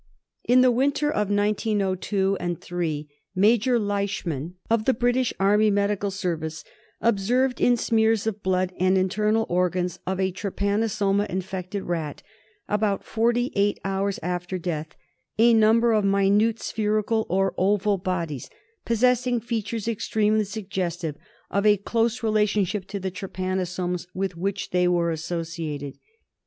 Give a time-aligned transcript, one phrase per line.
[0.45, 6.63] In the winter of 1902 3, Major Leishman, of the British Army Medical Service,
[7.01, 12.23] observed in smears of blood and internal organs of a trypanosoma infected rat,
[12.67, 14.95] about forty eight hours after death,
[15.37, 18.49] a number of minute spherical or oval bodies
[18.85, 21.15] possessing features extremely suggestive
[21.51, 25.99] of a close relationship to the trypanosomes with which they were associated.